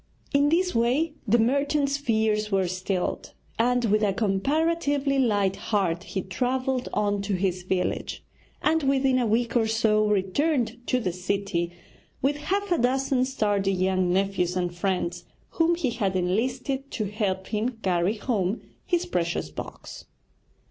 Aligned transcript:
In 0.33 0.49
this 0.49 0.73
way 0.73 1.13
the 1.27 1.37
merchant's 1.37 1.95
fears 1.97 2.51
were 2.51 2.67
stilled, 2.67 3.33
and, 3.59 3.85
with 3.85 4.01
a 4.01 4.13
comparatively 4.13 5.19
light 5.19 5.57
heart, 5.57 6.05
he 6.05 6.23
travelled 6.23 6.89
on 6.91 7.21
to 7.21 7.35
his 7.35 7.61
village; 7.61 8.23
and 8.63 8.81
within 8.81 9.19
a 9.19 9.27
week 9.27 9.55
or 9.55 9.67
so 9.67 10.07
returned 10.07 10.79
to 10.87 10.99
the 10.99 11.13
city 11.13 11.73
with 12.19 12.37
half 12.37 12.71
a 12.71 12.79
dozen 12.79 13.25
sturdy 13.25 13.73
young 13.73 14.11
nephews 14.11 14.57
and 14.57 14.73
friends 14.73 15.25
whom 15.49 15.75
he 15.75 15.91
had 15.91 16.15
enlisted 16.15 16.89
to 16.89 17.05
help 17.05 17.45
him 17.49 17.77
carry 17.83 18.15
home 18.15 18.59
his 18.87 19.05
precious 19.05 19.51
box. 19.51 20.05